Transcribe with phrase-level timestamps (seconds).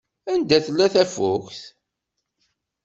[0.31, 1.59] Anda tella tafukt?